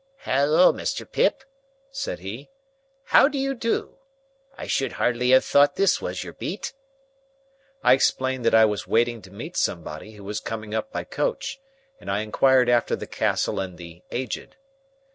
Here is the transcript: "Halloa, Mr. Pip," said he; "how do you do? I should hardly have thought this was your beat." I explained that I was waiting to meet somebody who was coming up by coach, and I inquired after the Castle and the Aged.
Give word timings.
"Halloa, 0.21 0.73
Mr. 0.73 1.05
Pip," 1.07 1.43
said 1.91 2.17
he; 2.17 2.49
"how 3.03 3.27
do 3.27 3.37
you 3.37 3.53
do? 3.53 3.97
I 4.57 4.65
should 4.65 4.93
hardly 4.93 5.29
have 5.29 5.45
thought 5.45 5.75
this 5.75 6.01
was 6.01 6.23
your 6.23 6.33
beat." 6.33 6.73
I 7.83 7.93
explained 7.93 8.43
that 8.45 8.55
I 8.55 8.65
was 8.65 8.87
waiting 8.87 9.21
to 9.21 9.29
meet 9.31 9.55
somebody 9.55 10.13
who 10.13 10.23
was 10.23 10.39
coming 10.39 10.73
up 10.73 10.91
by 10.91 11.03
coach, 11.03 11.59
and 11.99 12.09
I 12.09 12.21
inquired 12.21 12.67
after 12.67 12.95
the 12.95 13.05
Castle 13.05 13.59
and 13.59 13.77
the 13.77 14.01
Aged. 14.09 14.55